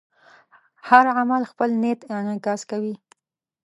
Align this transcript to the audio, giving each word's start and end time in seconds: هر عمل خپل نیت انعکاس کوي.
هر 0.87 1.05
عمل 1.19 1.41
خپل 1.51 1.69
نیت 1.81 1.99
انعکاس 2.15 2.61
کوي. 2.71 2.95